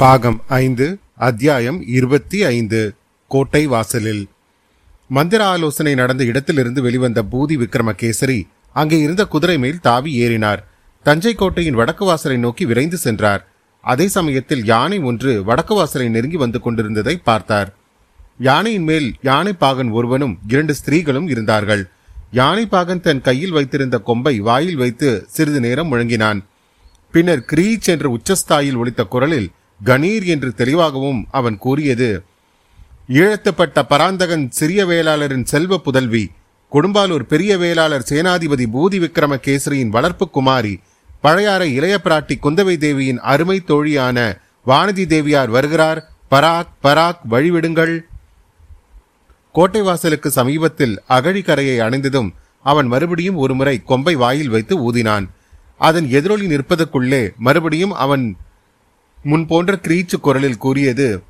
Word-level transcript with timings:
பாகம் 0.00 0.42
ஐந்து 0.48 0.98
அத்தியாயம் 1.16 1.86
இருபத்தி 1.88 2.44
ஐந்து 2.44 2.94
கோட்டை 3.28 3.66
வாசலில். 3.66 4.28
மந்திர 5.08 5.46
ஆலோசனை 5.46 5.94
நடந்த 5.94 6.24
இடத்திலிருந்து 6.24 6.82
வெளிவந்த 6.82 7.22
பூதி 7.22 7.56
விக்ரமகேசரி 7.62 8.46
அங்கே 8.72 8.98
இருந்த 8.98 9.26
குதிரை 9.26 9.58
மேல் 9.58 9.80
தாவி 9.80 10.12
ஏறினார். 10.24 10.60
தஞ்சை 11.02 11.34
கோட்டையின் 11.34 11.74
வடக்கு 11.74 12.04
வாசலை 12.04 12.36
நோக்கி 12.36 12.66
விரைந்து 12.66 12.96
சென்றார். 12.96 13.48
அதே 13.80 14.08
சமயத்தில் 14.08 14.64
யானை 14.64 14.98
ஒன்று 14.98 15.44
வடக்கு 15.44 15.74
வாசலை 15.74 16.08
நெருங்கி 16.08 16.36
வந்து 16.36 16.60
கொண்டிருந்ததை 16.60 17.16
பார்த்தார். 17.16 17.74
யானையின் 18.38 18.82
மேல் 18.82 19.14
யானை 19.22 19.52
பாகன் 19.52 19.90
ஒருவனும் 19.90 20.38
இரண்டு 20.48 20.74
ஸ்திரீகளும் 20.74 21.28
இருந்தார்கள். 21.28 21.88
யானை 22.30 22.66
பாகன் 22.66 23.00
தன் 23.00 23.20
கையில் 23.20 23.50
வைத்திருந்த 23.50 23.98
கொம்பை 23.98 24.40
வாயில் 24.40 24.76
வைத்து 24.76 25.26
சிறிது 25.28 25.60
நேரம் 25.60 25.92
முழங்கினான். 25.92 26.40
பின்னர் 27.10 27.46
கிரீச் 27.52 27.88
என்ற 27.92 28.16
உச்சஸ்தாயில் 28.16 28.76
ஒலித்த 28.76 29.04
குரலில் 29.04 29.48
கணீர் 29.84 30.24
என்று 30.24 30.54
தெளிவாகவும் 30.54 31.26
அவன் 31.30 31.58
கூறியது. 31.58 32.24
ஈழத்துப்பட்ட 33.08 33.82
பராந்தகன் 33.82 34.50
சிறிய 34.50 34.86
வேளாளரின் 34.86 35.44
செல்வ 35.44 35.78
புதல்வி 35.78 36.30
கொடும்பாலூர் 36.72 37.22
பெரிய 37.22 37.58
வேளாளர் 37.58 38.06
சேனாதிபதி 38.10 38.66
பூதி 38.74 38.98
விக்ரம 38.98 39.36
கேசரியின் 39.46 39.88
வளர்ப்பு 39.88 40.30
குமாரி 40.30 40.80
பழையாறை 41.20 41.74
இளைய 41.74 42.00
பிராட்டி 42.04 42.34
குந்தவை 42.42 42.76
தேவியின் 42.76 43.20
அருமை 43.20 43.62
தோழியான 43.66 44.38
வானதி 44.66 45.06
தேவியார் 45.06 45.48
வருகிறார். 45.48 46.10
பராக் 46.30 46.72
பராக் 46.82 47.22
வழிவிடுங்கள். 47.30 48.00
கோட்டை 49.52 49.82
வாசலுக்கு 49.82 50.30
சமீபத்தில் 50.30 51.02
அகழிக்கரையை 51.08 51.78
அணிந்ததும் 51.78 52.34
அவன் 52.62 52.86
மறுபடியும் 52.86 53.36
ஒருமுறை 53.36 53.82
கொம்பை 53.84 54.14
வாயில் 54.14 54.48
வைத்து 54.48 54.92
ஊதினான். 54.92 55.26
அதன் 55.78 56.08
எதிரொலி 56.08 56.46
நிற்பதற்குள்ளே 56.46 57.30
மறுபடியும் 57.36 57.92
அவன் 57.92 58.36
முன்போன்ற 59.26 59.78
கிரீச்சு 59.82 60.16
குரலில் 60.20 60.62
கூறியது 60.64 61.22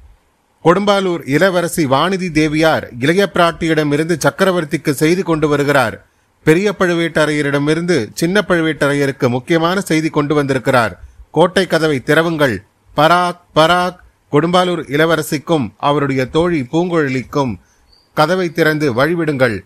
கொடும்பாலூர் 0.65 1.23
இளவரசி 1.29 1.87
வாணிதி 1.87 2.29
தேவியார் 2.31 2.85
இளைய 2.99 3.31
பிராட்டியிடமிருந்து 3.35 4.15
சக்கரவர்த்திக்கு 4.19 4.91
செய்தி 4.91 5.23
கொண்டு 5.23 5.49
வருகிறார். 5.49 6.07
பெரிய 6.45 6.75
பழுவேட்டரையரிடமிருந்து 6.79 7.97
சின்ன 8.15 8.45
பழுவேட்டரையருக்கு 8.49 9.29
முக்கியமான 9.29 9.81
செய்தி 9.81 10.09
கொண்டு 10.09 10.35
வந்திருக்கிறார். 10.35 11.01
கோட்டை 11.31 11.67
கதவை 11.67 12.03
திறவுங்கள். 12.07 12.57
பராக் 12.97 13.41
பராக். 13.55 13.97
கொடும்பாலூர் 14.33 14.83
இளவரசிக்கும் 14.97 15.67
அவருடைய 15.77 16.27
தோழி 16.27 16.61
பூங்குழலிக்கும் 16.73 17.53
கதவை 18.15 18.53
திறந்து 18.53 18.95
வழிவிடுங்கள். 18.95 19.57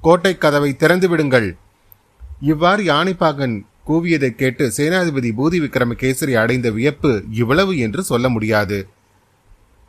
கோட்டை 0.00 0.38
கதவை 0.38 0.76
திறந்து 0.76 1.08
விடுங்கள். 1.08 1.56
இவ்வாறு 2.40 2.82
யானைப்பாகன் 2.82 3.56
கூவியதை 3.86 4.30
கேட்டு 4.30 4.72
சேனாதிபதி 4.76 5.30
பூதி 5.38 5.58
விக்ரமகேசரி 5.60 6.34
அடைந்த 6.34 6.70
வியப்பு 6.70 7.22
இவ்வளவு 7.30 7.78
என்று 7.78 8.02
சொல்ல 8.02 8.28
முடியாது. 8.28 8.88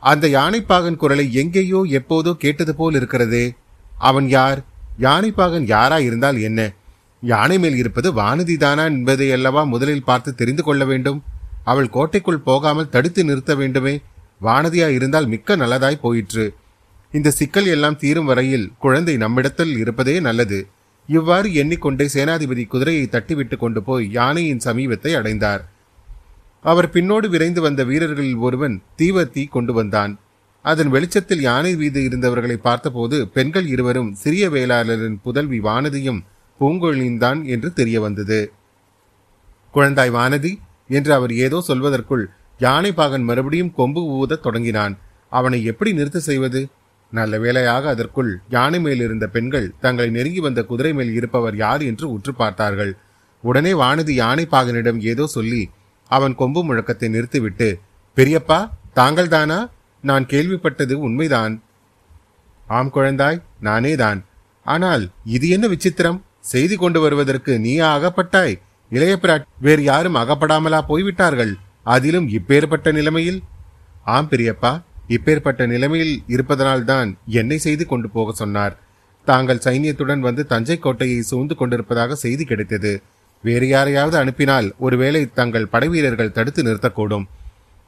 அந்த 0.02 0.28
யானைப்பாகன் 0.28 0.96
குரலை 0.96 1.32
எங்கேயோ 1.32 1.80
எப்போதோ 1.88 2.32
கேட்டது 2.36 2.74
போல் 2.74 2.94
இருக்கிறதே. 2.94 3.54
அவன் 3.98 4.28
யார்? 4.28 4.60
யானைப்பாகன் 4.98 5.66
யாரா 5.66 5.98
இருந்தால் 5.98 6.38
என்ன? 6.40 6.60
யானை 7.20 7.58
மேல் 7.58 7.76
இருப்பது 7.76 8.12
வானதி 8.12 8.56
தானா 8.56 8.84
என்பதை 8.84 9.32
அல்லவா 9.32 9.64
முதலில் 9.64 10.04
பார்த்து 10.04 10.34
தெரிந்து 10.34 10.62
கொள்ள 10.62 10.84
வேண்டும்? 10.84 11.22
அவள் 11.64 11.88
கோட்டைக்குள் 11.88 12.38
போகாமல் 12.38 12.88
தடுத்து 12.88 13.24
நிறுத்த 13.24 13.54
வேண்டுமே? 13.54 14.00
வானதியா 14.42 14.88
இருந்தால் 14.88 15.26
மிக்க 15.26 15.56
நல்லதாய் 15.56 16.02
போயிற்று. 16.02 16.54
இந்த 17.12 17.30
சிக்கல் 17.30 17.66
எல்லாம் 17.66 17.96
தீரும் 17.96 18.24
வரையில் 18.24 18.72
குழந்தை 18.78 19.16
நம்மிடத்தில் 19.16 19.76
இருப்பதே 19.76 20.20
நல்லது. 20.20 20.66
இவ்வாறு 21.08 21.54
எண்ணிக்கொண்டே 21.54 22.08
சேனாதிபதி 22.14 22.66
குதிரையை 22.66 23.08
தட்டிவிட்டு 23.10 23.56
கொண்டு 23.56 23.82
போய் 23.82 24.10
யானையின் 24.10 24.64
சமீபத்தை 24.64 25.14
அடைந்தார். 25.14 25.68
அவர் 26.62 26.90
பின்னோடு 26.90 27.28
விரைந்து 27.28 27.60
வந்த 27.60 27.84
வீரர்களில் 27.84 28.36
ஒருவன் 28.36 28.82
தீவர்த்தி 28.98 29.48
கொண்டு 29.48 29.72
வந்தான். 29.72 30.18
அதன் 30.62 30.88
வெளிச்சத்தில் 30.88 31.40
யானை 31.40 31.76
மீது 31.76 32.00
இருந்தவர்களை 32.08 32.54
பார்த்தபோது 32.54 33.28
பெண்கள் 33.28 33.66
இருவரும் 33.66 34.14
சிறிய 34.14 34.48
வேளாளரின் 34.48 35.20
புதல்வி 35.22 35.60
வானதியும் 35.60 36.20
பூங்கொழின்தான் 36.60 37.44
என்று 37.44 37.72
தெரிய 37.72 38.00
வந்தது. 38.00 38.52
குழந்தாய் 39.74 40.12
வானதி 40.18 40.52
என்று 40.88 41.14
அவர் 41.14 41.32
ஏதோ 41.32 41.64
சொல்வதற்குள் 41.68 42.24
யானை 42.58 42.92
பாகன் 42.92 43.22
மறுபடியும் 43.22 43.74
கொம்பு 43.74 44.02
ஊதத் 44.02 44.42
தொடங்கினான். 44.42 44.98
அவனை 45.30 45.64
எப்படி 45.64 45.92
நிறுத்த 45.92 46.20
செய்வது? 46.20 46.68
நல்ல 47.18 47.38
வேளையாக 47.44 47.84
அதற்குள் 47.94 48.30
யானை 48.54 48.78
மேல் 48.80 49.02
இருந்த 49.06 49.26
பெண்கள் 49.34 49.66
தங்களை 49.84 50.10
நெருங்கி 50.16 50.40
வந்த 50.40 50.60
குதிரை 50.70 50.92
மேல் 50.98 51.12
இருப்பவர் 51.18 51.56
யார் 51.62 51.82
என்று 51.90 52.06
உற்று 52.14 52.32
பார்த்தார்கள். 52.34 52.92
உடனே 53.44 53.72
வானதி 53.82 54.14
யானை 54.22 54.44
பாகனிடம் 54.54 55.00
ஏதோ 55.12 55.24
சொல்லி 55.36 55.62
அவன் 56.10 56.34
கொம்பு 56.40 56.60
முழக்கத்தை 56.68 57.08
நிறுத்திவிட்டு 57.14 57.68
பெரியப்பா 58.16 58.58
தாங்கள் 58.98 59.32
தானா? 59.34 59.58
நான் 60.04 60.24
கேள்விப்பட்டது 60.32 60.94
உண்மைதான். 61.06 61.54
ஆம் 62.76 62.92
குழந்தாய் 62.94 63.38
நானே 63.66 63.92
தான். 64.02 64.20
ஆனால் 64.66 65.04
இது 65.36 65.46
என்ன 65.48 65.66
விசித்திரம்? 65.74 66.18
செய்தி 66.52 66.76
கொண்டு 66.76 67.00
வருவதற்கு 67.00 67.52
நீ 67.64 67.72
அகப்பட்டாய். 67.88 68.54
இளைய 68.92 69.14
பிராட் 69.22 69.46
வேறு 69.66 69.82
யாரும் 69.82 70.18
அகப்படாமலா 70.22 70.80
போய்விட்டார்கள்? 70.90 71.52
அதிலும் 71.94 72.26
இப்பேற்பட்ட 72.38 72.88
நிலைமையில்? 72.98 73.40
ஆம் 74.14 74.30
பெரியப்பா 74.32 74.72
இப்பேற்பட்ட 75.08 75.66
நிலைமையில் 75.66 76.22
இருப்பதனால்தான் 76.26 77.14
என்னை 77.26 77.58
செய்து 77.58 77.86
கொண்டு 77.86 78.08
போக 78.08 78.32
சொன்னார். 78.32 78.78
தாங்கள் 79.24 79.60
சைனியத்துடன் 79.64 80.18
வந்து 80.18 80.46
தஞ்சை 80.46 80.78
கோட்டையை 80.78 81.22
சூழ்ந்து 81.22 81.54
கொண்டிருப்பதாக 81.54 82.14
செய்தி 82.14 82.44
கிடைத்தது. 82.44 83.02
வேறு 83.42 83.68
யாரையாவது 83.68 84.18
அனுப்பினால் 84.18 84.74
ஒருவேளை 84.78 85.28
தங்கள் 85.34 85.66
படைவீரர்கள் 85.66 86.32
தடுத்து 86.32 86.62
நிறுத்தக்கூடும். 86.62 87.24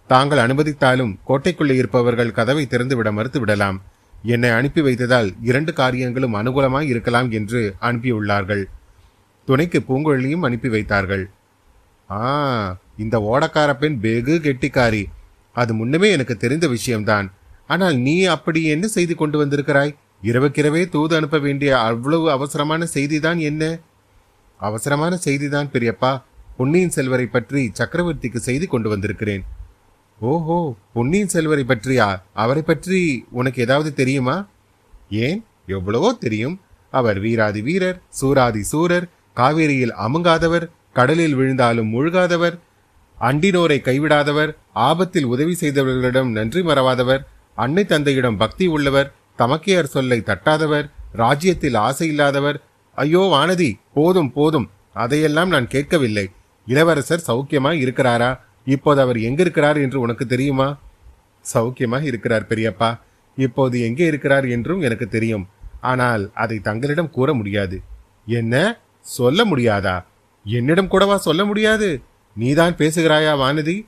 தாங்கள் 0.06 0.38
அனுமதித்தாலும் 0.38 1.18
கோட்டைக்குள்ளே 1.28 1.70
இருப்பவர்கள் 1.70 2.32
கதவை 2.32 2.66
திறந்துவிட 2.70 3.12
மறுத்து 3.12 3.40
விடலாம் 3.40 3.82
என்னை 4.22 4.50
அனுப்பி 4.50 4.80
வைத்ததால் 4.80 5.34
இரண்டு 5.42 5.72
காரியங்களும் 5.72 6.34
அனுகூலமாய் 6.34 6.86
இருக்கலாம் 6.86 7.30
என்று 7.30 7.74
அனுப்பியுள்ளார்கள். 7.80 8.64
துணைக்கு 9.44 9.82
பூங்குழலியும் 9.88 10.40
அனுப்பி 10.40 10.68
வைத்தார்கள். 10.68 11.30
ஆ 12.10 12.76
இந்த 12.96 13.18
ஓடக்கார 13.18 13.72
பெண் 13.72 13.98
வெகு 14.00 14.40
கெட்டிக்காரி. 14.42 15.04
அது 15.54 15.74
முன்னமே 15.74 16.10
எனக்கு 16.10 16.36
தெரிந்த 16.36 16.68
விஷயம்தான். 16.68 17.32
ஆனால் 17.66 17.96
நீ 17.96 18.24
அப்படி 18.24 18.64
என்ன 18.64 18.86
செய்தி 18.86 19.14
கொண்டு 19.14 19.38
வந்திருக்கிறாய்? 19.42 19.94
இரவுக்கிரவே 20.22 20.88
தூது 20.88 21.16
அனுப்ப 21.16 21.38
வேண்டிய 21.38 21.78
அவ்வளவு 21.80 22.30
அவசரமான 22.30 22.86
செய்திதான் 22.94 23.38
என்ன? 23.38 23.62
அவசரமான 24.60 25.18
செய்திதான் 25.24 25.70
பெரியப்பா. 25.72 26.12
பொன்னியின் 26.56 26.90
செல்வரை 26.90 27.26
பற்றி 27.26 27.72
சக்கரவர்த்திக்கு 27.78 28.36
செய்தி 28.36 28.66
கொண்டு 28.66 28.88
வந்திருக்கிறேன். 28.88 29.44
ஓஹோ 30.20 30.58
பொன்னியின் 30.92 31.28
செல்வரை 31.28 31.64
பற்றியா? 31.68 32.20
அவரை 32.32 32.62
பற்றி 32.62 33.00
உனக்கு 33.30 33.62
ஏதாவது 33.62 33.94
தெரியுமா? 33.94 34.36
ஏன்? 35.10 35.44
எவ்வளவோ 35.66 36.12
தெரியும். 36.20 36.60
அவர் 36.90 37.18
வீராதி 37.20 37.62
வீரர் 37.62 37.98
சூராதி 38.20 38.60
சூரர் 38.60 39.06
காவேரியில் 39.36 39.94
அமுங்காதவர் 40.06 40.66
கடலில் 40.92 41.34
விழுந்தாலும் 41.34 41.92
முழுகாதவர் 41.94 42.56
அண்டினோரை 43.20 43.78
கைவிடாதவர் 43.80 44.50
ஆபத்தில் 44.72 45.24
உதவி 45.24 45.56
செய்தவர்களிடம் 45.60 46.30
நன்றி 46.30 46.62
மறவாதவர் 46.62 47.22
அன்னை 47.54 47.84
தந்தையிடம் 47.84 48.36
பக்தி 48.36 48.66
உள்ளவர் 48.66 49.12
தமக்கையர் 49.38 49.84
சொல்லை 49.84 50.22
தட்டாதவர் 50.26 50.90
ராஜ்யத்தில் 51.12 51.74
ஆசை 51.74 52.08
இல்லாதவர். 52.08 52.62
ஐயோ 52.94 53.20
வானதி 53.32 53.78
போதும் 53.94 54.32
போதும். 54.32 54.70
அதையெல்லாம் 54.92 55.48
நான் 55.48 55.66
கேட்கவில்லை. 55.66 56.30
இளவரசர் 56.66 57.24
சௌக்கியமாய் 57.26 57.82
இருக்கிறாரா? 57.84 58.40
இப்போது 58.64 59.00
அவர் 59.00 59.18
எங்க 59.20 59.42
இருக்கிறார் 59.42 59.76
என்று 59.76 60.00
உனக்கு 60.00 60.26
தெரியுமா? 60.26 60.78
சௌக்கியமாக 61.54 62.02
இருக்கிறார் 62.02 62.46
பெரியப்பா. 62.48 63.00
இப்போது 63.36 63.80
எங்கே 63.80 64.06
இருக்கிறார் 64.06 64.46
என்றும் 64.48 64.80
எனக்கு 64.80 65.08
தெரியும். 65.08 65.48
ஆனால் 65.80 66.30
அதை 66.34 66.58
தங்களிடம் 66.58 67.10
கூற 67.10 67.34
முடியாது. 67.34 67.80
என்ன? 68.26 68.80
சொல்ல 69.00 69.44
முடியாதா? 69.44 70.04
என்னிடம் 70.44 70.88
கூடவா 70.88 71.16
சொல்ல 71.16 71.44
முடியாது? 71.44 72.02
நீதான் 72.36 72.74
பேசுகிறாயா 72.74 73.32
வானதி? 73.40 73.86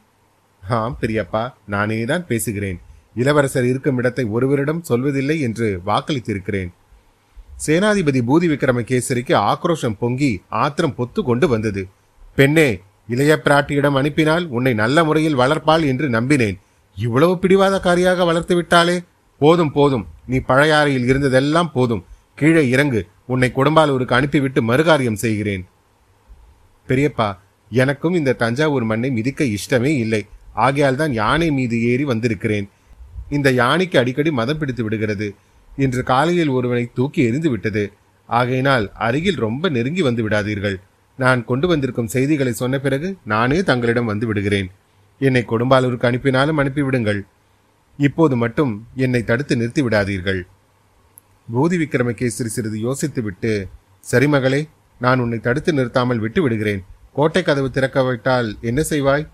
ஆம் 0.63 0.97
பெரியப்பா 1.01 1.53
நானே 1.67 2.05
தான் 2.05 2.27
பேசுகிறேன். 2.27 2.79
இளவரசர் 3.15 3.65
இருக்கும் 3.65 3.97
இடத்தை 3.97 4.25
ஒருவரிடம் 4.25 4.83
சொல்வதில்லை 4.89 5.41
என்று 5.41 5.81
வாக்களித்திருக்கிறேன். 5.87 6.71
சேனாதிபதி 7.67 8.21
பூதி 8.29 8.47
விக்ரமகேசரிக்கு 8.53 9.35
ஆக்ரோஷம் 9.51 9.97
பொங்கி 9.99 10.43
ஆத்திரம் 10.49 10.95
பொத்து 10.99 11.23
கொண்டு 11.23 11.49
வந்தது. 11.49 11.89
பெண்ணே 12.35 12.69
இளைய 13.09 13.41
பிராட்டியிடம் 13.45 13.99
அனுப்பினால் 14.01 14.47
உன்னை 14.49 14.75
நல்ல 14.75 15.05
முறையில் 15.05 15.39
வளர்ப்பாள் 15.39 15.85
என்று 15.87 16.09
நம்பினேன். 16.09 16.59
இவ்வளவு 16.97 17.35
பிடிவாதக்காரியாக 17.43 18.25
வளர்த்து 18.25 18.55
விட்டாலே 18.55 18.97
போதும் 19.41 19.73
போதும். 19.73 20.07
நீ 20.27 20.37
பழையாறையில் 20.37 21.09
இருந்ததெல்லாம் 21.11 21.73
போதும். 21.73 22.05
கீழே 22.35 22.69
இறங்கு. 22.69 23.01
உன்னை 23.27 23.53
குடும்பாலூருக்கு 23.57 24.19
அனுப்பிவிட்டு 24.19 24.63
மறுகாரியம் 24.63 25.23
செய்கிறேன். 25.25 25.65
பெரியப்பா 26.89 27.29
எனக்கும் 27.71 28.15
இந்த 28.15 28.37
தஞ்சாவூர் 28.43 28.87
மண்ணை 28.91 29.11
மிதிக்க 29.11 29.45
இஷ்டமே 29.57 29.93
இல்லை. 30.05 30.23
ஆகையால் 30.67 31.01
தான் 31.01 31.13
யானை 31.13 31.49
மீது 31.51 31.77
ஏறி 31.91 32.05
வந்திருக்கிறேன். 32.05 32.67
இந்த 33.37 33.49
யானைக்கு 33.63 33.97
அடிக்கடி 34.01 34.31
மதம் 34.31 34.59
பிடித்து 34.61 34.83
விடுகிறது. 34.85 35.29
இன்று 35.85 36.03
காலையில் 36.11 36.49
ஒருவனை 36.49 36.85
தூக்கி 36.95 37.21
எறிந்து 37.29 37.51
விட்டது. 37.51 37.85
ஆகையினால் 38.29 38.87
அருகில் 39.07 39.43
ரொம்ப 39.47 39.69
நெருங்கி 39.69 40.03
வந்து 40.03 40.23
விடாதீர்கள். 40.27 40.77
நான் 41.19 41.45
கொண்டு 41.45 41.67
வந்திருக்கும் 41.69 42.13
செய்திகளை 42.15 42.53
சொன்ன 42.53 42.79
பிறகு 42.79 43.09
நானே 43.33 43.59
தங்களிடம் 43.63 44.11
வந்து 44.13 44.27
விடுகிறேன். 44.27 44.69
என்னை 45.21 45.43
கொடும்பாலூருக்கு 45.53 46.09
அனுப்பினாலும் 46.09 46.59
அனுப்பிவிடுங்கள் 46.63 47.21
இப்போது 47.99 48.35
மட்டும் 48.37 48.73
என்னை 49.05 49.23
தடுத்து 49.25 49.55
நிறுத்தி 49.57 49.83
விடாதீர்கள். 49.85 50.41
பூதி 51.49 51.77
விக்ரமகேசரி 51.83 52.51
சிறிது 52.57 52.79
யோசித்துவிட்டு 52.87 53.53
சரி 54.05 54.29
மகளே 54.35 54.61
நான் 55.01 55.23
உன்னை 55.25 55.39
தடுத்து 55.47 55.71
நிறுத்தாமல் 55.73 56.23
விட்டு 56.25 56.43
விடுகிறேன். 56.43 56.83
கோட்டை 57.17 57.43
கதவு 57.43 57.71
திறக்க 57.71 57.99
விட்டால் 58.05 58.57
என்ன 58.61 58.81
செய்வாய்? 58.83 59.27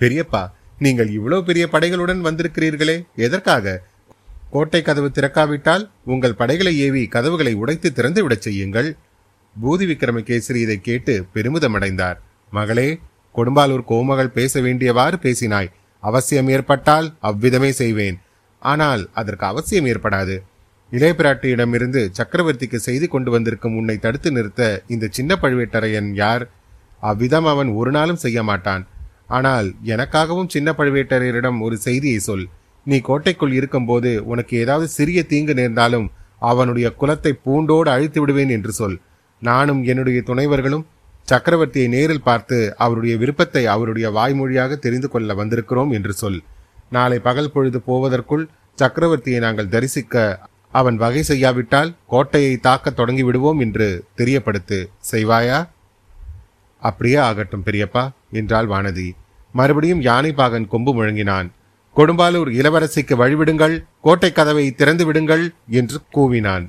பெரியப்பா 0.00 0.42
நீங்கள் 0.78 1.10
இவ்வளவு 1.10 1.44
பெரிய 1.44 1.68
படைகளுடன் 1.72 2.20
வந்திருக்கிறீர்களே 2.26 2.96
எதற்காக? 3.16 3.82
கோட்டை 4.50 4.82
கதவு 4.82 5.08
திறக்காவிட்டால் 5.08 5.84
உங்கள் 6.04 6.34
படைகளை 6.34 6.78
ஏவி 6.78 7.06
கதவுகளை 7.06 7.54
உடைத்து 7.54 7.92
திறந்து 7.92 8.22
விடச் 8.22 8.40
செய்யுங்கள். 8.40 8.96
பூதி 9.62 9.86
விக்ரமகேசரி 9.90 10.60
இதை 10.60 10.80
கேட்டு 10.80 11.26
பெருமிதமடைந்தார். 11.34 12.18
மகளே 12.50 12.88
கொடும்பாலூர் 13.34 13.84
கோமகள் 13.88 14.34
பேச 14.38 14.60
வேண்டியவாறு 14.60 15.16
பேசினாய். 15.16 15.72
அவசியம் 16.02 16.48
ஏற்பட்டால் 16.48 17.08
அவ்விதமே 17.20 17.72
செய்வேன். 17.72 18.18
ஆனால் 18.62 19.02
அதற்கு 19.12 19.46
அவசியம் 19.46 19.86
ஏற்படாது. 19.86 20.36
இளையபிராட்டியிடமிருந்து 20.92 22.02
சக்கரவர்த்திக்கு 22.18 22.76
செய்தி 22.76 23.06
கொண்டு 23.06 23.30
வந்திருக்கும் 23.30 23.76
உன்னை 23.76 23.98
தடுத்து 23.98 24.32
நிறுத்த 24.32 24.82
இந்த 24.86 25.08
சின்ன 25.10 25.38
பழுவேட்டரையன் 25.42 26.10
யார்? 26.14 26.44
அவ்விதம் 27.00 27.48
அவன் 27.52 27.70
ஒரு 27.80 27.90
நாளும் 27.90 28.22
செய்ய 28.24 28.38
மாட்டான். 28.42 28.84
ஆனால் 29.36 29.66
எனக்காகவும் 29.94 30.52
சின்ன 30.54 30.68
பழுவேட்டரையரிடம் 30.78 31.58
ஒரு 31.60 31.76
செய்தியை 31.86 32.20
சொல். 32.28 32.46
நீ 32.86 32.96
கோட்டைக்குள் 33.00 33.56
இருக்கும்போது 33.58 34.10
உனக்கு 34.32 34.54
ஏதாவது 34.62 34.86
சிறிய 34.88 35.22
தீங்கு 35.22 35.54
நேர்ந்தாலும் 35.54 36.06
அவனுடைய 36.50 36.88
குலத்தை 37.00 37.32
பூண்டோடு 37.44 37.88
அழித்து 37.94 38.18
விடுவேன் 38.20 38.52
என்று 38.56 38.72
சொல். 38.72 38.96
நானும் 39.42 39.80
என்னுடைய 39.84 40.20
துணைவர்களும் 40.28 40.86
சக்கரவர்த்தியை 41.28 41.88
நேரில் 41.94 42.26
பார்த்து 42.28 42.58
அவருடைய 42.84 43.14
விருப்பத்தை 43.22 43.62
அவருடைய 43.72 44.06
வாய்மொழியாக 44.10 44.78
தெரிந்து 44.84 45.08
கொள்ள 45.08 45.34
வந்திருக்கிறோம் 45.34 45.90
என்று 45.98 46.12
சொல். 46.12 46.38
நாளை 46.96 47.18
பகல் 47.26 47.52
பொழுது 47.54 47.78
போவதற்குள் 47.88 48.44
சக்கரவர்த்தியை 48.78 49.40
நாங்கள் 49.46 49.72
தரிசிக்க 49.74 50.22
அவன் 50.72 50.96
வகை 51.02 51.22
செய்யாவிட்டால் 51.22 51.90
கோட்டையை 52.12 52.54
தாக்க 52.66 52.90
தொடங்கி 52.90 53.24
விடுவோம் 53.26 53.60
என்று 53.64 53.88
தெரியப்படுத்து. 54.20 54.78
செய்வாயா? 55.12 55.58
அப்படியே 56.80 57.16
ஆகட்டும் 57.16 57.62
பெரியப்பா 57.64 58.10
என்றாள் 58.32 58.66
வானதி. 58.66 59.10
மறுபடியும் 59.52 60.00
யானை 60.00 60.32
பாகன் 60.32 60.68
கொம்பு 60.68 60.94
முழங்கினான். 60.94 61.50
கொடும்பாலூர் 61.96 62.50
இளவரசிக்கு 62.50 63.16
வழிவிடுங்கள் 63.16 63.84
கோட்டை 64.02 64.32
கதவை 64.32 64.70
திறந்து 64.70 65.06
விடுங்கள் 65.06 65.54
என்று 65.68 66.00
கூவினான். 66.14 66.68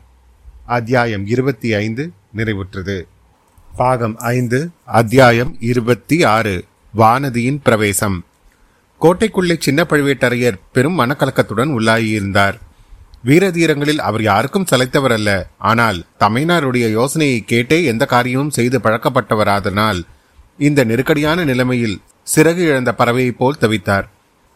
அத்தியாயம் 0.65 1.27
இருபத்தி 1.27 1.73
ஐந்து 1.73 2.11
நிறைவுற்றது. 2.35 3.01
பாகம் 3.77 4.17
ஐந்து 4.17 4.69
அத்தியாயம் 4.85 5.55
இருபத்தி 5.59 6.23
ஆறு 6.23 6.65
வானதியின் 6.97 7.59
பிரவேசம். 7.63 8.25
கோட்டைக்குள்ளே 9.01 9.55
சின்ன 9.59 9.85
பழுவேட்டரையர் 9.89 10.59
பெரும் 10.73 10.99
மனக்கலக்கத்துடன் 10.99 11.73
உள்ளாகியிருந்தார். 11.77 12.57
வீரதீரங்களில் 13.25 13.97
அவர் 13.97 14.21
யாருக்கும் 14.21 14.67
சளைத்தவர் 14.71 15.11
அல்ல 15.11 15.29
ஆனால் 15.57 15.97
தமையனாருடைய 16.19 16.85
யோசனையை 16.91 17.39
கேட்டே 17.47 17.83
எந்த 17.83 18.05
காரியமும் 18.05 18.49
செய்து 18.49 18.79
பழக்கப்பட்டவராதனால் 18.79 19.99
இந்த 20.57 20.83
நெருக்கடியான 20.83 21.43
நிலைமையில் 21.43 21.97
சிறகு 22.35 22.63
இழந்த 22.69 22.91
பறவையைப் 22.97 23.37
போல் 23.37 23.59
தவித்தார். 23.61 24.07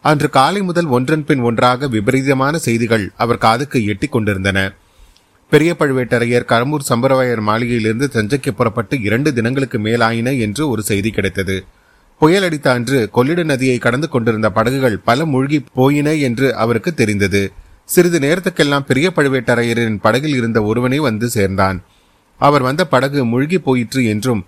அன்று 0.04 0.28
காலை 0.30 0.62
முதல் 0.62 0.86
ஒன்றன் 0.86 1.24
பின் 1.24 1.40
ஒன்றாக 1.40 1.88
விபரீதமான 1.88 2.58
செய்திகள் 2.58 3.10
அவர் 3.16 3.38
காதுக்கு 3.38 3.78
எட்டிக் 3.84 4.12
கொண்டிருந்தன. 4.12 4.58
பெரிய 5.52 5.76
பழுவேட்டரையர் 5.78 6.48
கரம்பூர் 6.52 6.88
சம்பரவாயர் 6.88 7.42
மாளிகையிலிருந்து 7.48 8.08
தஞ்சைக்கு 8.14 8.50
புறப்பட்டு 8.50 9.00
இரண்டு 9.00 9.32
தினங்களுக்கு 9.32 9.78
மேலாயின 9.78 10.38
என்று 10.38 10.68
ஒரு 10.68 10.82
செய்தி 10.82 11.10
கிடைத்தது. 11.10 11.64
புயல் 12.18 12.42
அடித்த 12.42 12.72
அன்று 12.72 12.98
கொள்ளிட 13.10 13.42
நதியை 13.42 13.78
கடந்து 13.78 14.08
கொண்டிருந்த 14.08 14.50
படகுகள் 14.50 14.98
பல 14.98 15.24
மூழ்கி 15.24 15.64
போயின 15.74 16.14
என்று 16.14 16.54
அவருக்கு 16.54 16.94
தெரிந்தது. 16.94 17.42
சிறிது 17.88 18.18
நேரத்துக்கெல்லாம் 18.24 18.86
பெரிய 18.90 19.06
பழுவேட்டரையரின் 19.16 20.02
படகில் 20.04 20.36
இருந்த 20.38 20.58
ஒருவனே 20.70 20.98
வந்து 21.08 21.26
சேர்ந்தான். 21.36 21.78
அவர் 22.40 22.64
வந்த 22.68 22.82
படகு 22.92 23.20
முழுகி 23.32 23.58
போயிற்று 23.66 24.00
என்றும் 24.12 24.42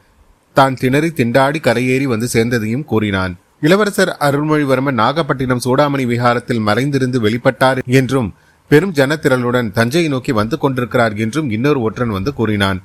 தான் 0.56 0.78
திணறி 0.80 1.10
திண்டாடி 1.18 1.58
கரையேறி 1.66 2.06
வந்து 2.12 2.28
சேர்ந்ததையும் 2.34 2.88
கூறினான். 2.92 3.32
இளவரசர் 3.66 4.12
அருள்மொழிவர்மன் 4.26 5.00
நாகப்பட்டினம் 5.02 5.62
சூடாமணி 5.66 6.04
விகாரத்தில் 6.12 6.64
மறைந்திருந்து 6.68 7.18
வெளிப்பட்டார் 7.26 7.80
என்றும் 8.00 8.28
பெரும் 8.70 8.94
ஜனத்திரளுடன் 8.98 9.68
தஞ்சையை 9.78 10.08
நோக்கி 10.14 10.32
வந்து 10.40 10.56
கொண்டிருக்கிறார் 10.62 11.14
என்றும் 11.24 11.50
இன்னொரு 11.56 11.80
ஒற்றன் 11.86 12.14
வந்து 12.16 12.30
கூறினான். 12.38 12.78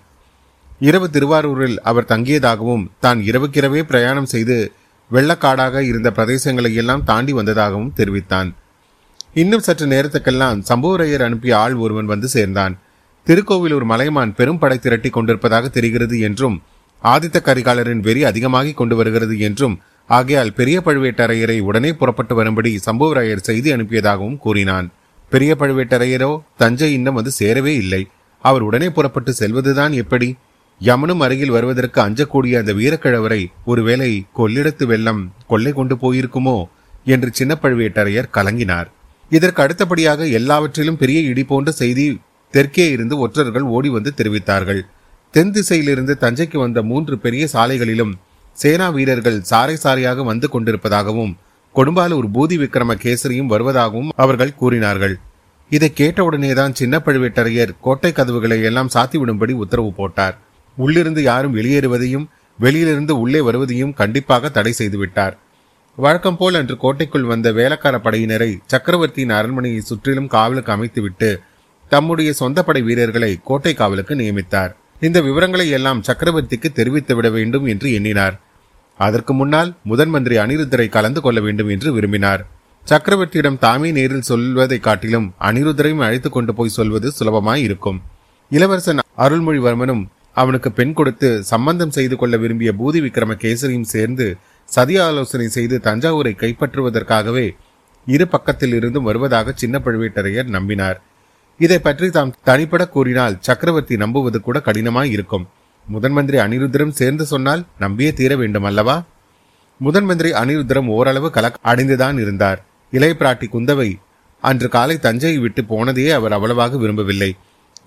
இரவு 0.88 1.07
திருவாரூரில் 1.15 1.77
அவர் 1.89 2.09
தங்கியதாகவும் 2.12 2.86
தான் 3.06 3.19
இரவுக்கிரவே 3.30 3.81
பிரயாணம் 3.89 4.31
செய்து 4.33 4.57
வெள்ளக்காடாக 5.12 5.81
இருந்த 5.89 6.09
பிரதேசங்களை 6.18 6.71
எல்லாம் 6.81 7.06
தாண்டி 7.09 7.33
வந்ததாகவும் 7.39 7.94
தெரிவித்தான். 8.00 8.50
இன்னும் 9.33 9.59
சற்று 9.59 9.85
நேரத்துக்கெல்லாம் 9.85 10.61
சம்புவரையர் 10.69 11.23
அனுப்பிய 11.23 11.57
ஆள் 11.57 11.73
ஒருவன் 11.73 12.05
வந்து 12.05 12.27
சேர்ந்தான். 12.27 12.77
திருக்கோவிலூர் 13.27 13.83
மலைமான் 13.83 14.35
பெரும் 14.35 14.59
படை 14.59 14.77
திரட்டி 14.77 15.09
கொண்டிருப்பதாக 15.09 15.67
தெரிகிறது 15.67 16.19
என்றும் 16.19 16.61
ஆதித்த 17.03 17.37
கரிகாலரின் 17.41 17.99
வெறி 17.99 18.23
அதிகமாகிக் 18.23 18.77
கொண்டு 18.77 18.95
வருகிறது 18.95 19.39
என்றும் 19.39 19.79
ஆகையால் 20.07 20.53
பெரிய 20.53 20.81
பழுவேட்டரையரை 20.85 21.59
உடனே 21.59 21.93
புறப்பட்டு 21.93 22.35
வரும்படி 22.35 22.79
சம்புவராயர் 22.85 23.47
செய்தி 23.49 23.73
அனுப்பியதாகவும் 23.73 24.37
கூறினான். 24.37 24.91
பெரிய 25.29 25.55
பழுவேட்டரையரோ 25.59 26.41
தஞ்சை 26.57 26.93
இன்னும் 26.93 27.13
வந்து 27.13 27.31
சேரவே 27.39 27.73
இல்லை. 27.83 28.07
அவர் 28.41 28.61
உடனே 28.61 28.89
புறப்பட்டு 28.89 29.33
செல்வதுதான் 29.39 29.91
எப்படி? 29.91 30.35
யமனும் 30.79 31.19
அருகில் 31.19 31.49
வருவதற்கு 31.49 32.01
அஞ்சக்கூடிய 32.01 32.57
அந்த 32.57 32.73
வீரக்கிழவரை 32.73 33.45
ஒருவேளை 33.65 34.25
கொள்ளிடத்து 34.37 34.85
வெள்ளம் 34.85 35.31
கொள்ளை 35.47 35.71
கொண்டு 35.71 35.95
போயிருக்குமோ? 35.95 36.65
என்று 37.05 37.29
சின்ன 37.33 37.57
பழுவேட்டரையர் 37.61 38.33
கலங்கினார். 38.33 38.89
இதற்கு 39.35 39.61
அடுத்தபடியாக 39.63 40.27
எல்லாவற்றிலும் 40.39 40.99
பெரிய 41.01 41.19
இடி 41.31 41.43
போன்ற 41.51 41.71
செய்தி 41.81 42.05
தெற்கே 42.53 42.85
இருந்து 42.95 43.15
ஒற்றர்கள் 43.23 43.65
ஓடி 43.75 43.89
வந்து 43.89 44.11
தெரிவித்தார்கள். 44.17 44.81
தென் 45.33 45.53
திசையிலிருந்து 45.55 46.13
தஞ்சைக்கு 46.23 46.57
வந்த 46.57 46.79
மூன்று 46.91 47.15
பெரிய 47.25 47.43
சாலைகளிலும் 47.53 48.13
சேனா 48.57 48.87
வீரர்கள் 48.95 49.37
சாறை 49.49 49.75
சாரையாக 49.83 50.23
வந்து 50.23 50.47
கொண்டிருப்பதாகவும் 50.53 51.33
கொடும்பாலூர் 51.75 52.27
பூதி 52.35 52.55
விக்ரம 52.61 52.95
கேசரியும் 53.03 53.51
வருவதாகவும் 53.53 54.09
அவர்கள் 54.23 54.57
கூறினார்கள். 54.61 55.15
இதை 55.71 55.89
கேட்டவுடனேதான் 55.99 56.73
சின்ன 56.79 56.95
பழுவேட்டரையர் 57.05 57.71
கோட்டை 57.85 58.11
கதவுகளை 58.11 58.57
எல்லாம் 58.69 58.93
சாத்திவிடும்படி 58.95 59.53
உத்தரவு 59.63 59.91
போட்டார். 59.99 60.35
உள்ளிருந்து 60.77 61.21
யாரும் 61.23 61.55
வெளியேறுவதையும் 61.55 62.25
வெளியிலிருந்து 62.59 63.13
உள்ளே 63.19 63.41
வருவதையும் 63.47 63.93
கண்டிப்பாக 63.93 64.49
தடை 64.49 64.73
செய்துவிட்டார். 64.77 65.35
வழக்கம் 65.97 66.38
போல் 66.38 66.57
அன்று 66.57 66.75
கோட்டைக்குள் 66.81 67.25
வந்த 67.31 67.48
வேலைக்கார 67.57 67.95
படையினரை 68.03 68.50
சக்கரவர்த்தியின் 68.71 69.33
அரண்மனையை 69.38 69.81
சுற்றிலும் 69.88 70.29
காவலுக்கு 70.36 70.71
அமைத்துவிட்டு 70.75 71.29
தம்முடைய 71.91 72.29
சொந்த 72.33 72.60
படை 72.63 72.81
வீரர்களை 72.81 73.31
கோட்டை 73.50 73.74
காவலுக்கு 73.74 74.13
நியமித்தார். 74.15 74.71
இந்த 75.00 75.17
விவரங்களை 75.21 75.65
எல்லாம் 75.77 76.03
சக்கரவர்த்திக்கு 76.07 76.69
தெரிவித்து 76.79 77.15
விட 77.15 77.29
வேண்டும் 77.29 77.65
என்று 77.65 77.88
எண்ணினார். 77.98 78.36
அதற்கு 79.00 79.33
முன்னால் 79.33 79.71
முதன் 79.83 80.10
மந்திரி 80.10 80.38
அனிருத்தரை 80.38 80.88
கலந்து 80.89 81.21
கொள்ள 81.21 81.41
வேண்டும் 81.48 81.71
என்று 81.75 81.91
விரும்பினார். 81.98 82.41
சக்கரவர்த்தியிடம் 82.86 83.62
தாமே 83.65 83.91
நேரில் 83.98 84.27
சொல்வதை 84.29 84.79
காட்டிலும் 84.79 85.27
அனிருத்தரையும் 85.50 86.05
அழைத்து 86.07 86.29
கொண்டு 86.29 86.53
போய் 86.60 86.75
சொல்வது 86.77 87.10
சுலபமாய் 87.19 87.65
இருக்கும். 87.67 88.00
இளவரசன் 88.51 89.03
அருள்மொழிவர்மனும் 89.25 90.03
அவனுக்கு 90.41 90.69
பெண் 90.71 90.95
கொடுத்து 90.98 91.29
சம்பந்தம் 91.51 91.95
செய்து 91.98 92.15
கொள்ள 92.17 92.36
விரும்பிய 92.38 92.71
பூதி 92.79 93.00
விக்ரம 93.05 93.36
கேசரியும் 93.43 93.91
சேர்ந்து 93.95 94.27
சதி 94.73 94.95
ஆலோசனை 95.05 95.47
செய்து 95.55 95.77
தஞ்சாவூரை 95.83 96.33
கைப்பற்றுவதற்காகவே 96.41 97.47
இரு 98.07 98.25
பக்கத்தில் 98.27 98.73
இருந்தும் 98.77 99.07
வருவதாக 99.07 99.53
சின்ன 99.61 99.75
பழுவேட்டரையர் 99.85 100.53
நம்பினார். 100.55 100.99
இதை 101.59 101.79
பற்றி 101.79 102.07
தாம் 102.09 102.31
தனிப்பட 102.49 102.83
கூறினால் 102.89 103.35
சக்கரவர்த்தி 103.47 103.95
நம்புவது 104.03 104.39
கூட 104.41 104.57
கடினமாய் 104.67 105.11
இருக்கும். 105.15 105.45
முதன்மந்திரி 105.85 106.37
அனிருத்தரும் 106.43 106.95
சேர்ந்து 106.99 107.25
சொன்னால் 107.25 107.61
நம்பியே 107.83 108.11
தீர 108.19 108.35
வேண்டும் 108.35 108.67
அல்லவா? 108.69 108.95
முதன்மந்திரி 109.79 110.31
அனிருத்தரம் 110.41 110.89
ஓரளவு 110.97 111.29
கலக் 111.37 111.59
அடைந்துதான் 111.71 112.17
இருந்தார். 112.23 112.59
இளைய 112.93 113.15
பிராட்டி 113.19 113.47
குந்தவை 113.55 113.89
அன்று 114.43 114.67
காலை 114.75 114.95
தஞ்சையை 114.99 115.39
விட்டு 115.39 115.61
போனதையே 115.71 116.11
அவர் 116.19 116.35
அவ்வளவாக 116.37 116.77
விரும்பவில்லை. 116.77 117.31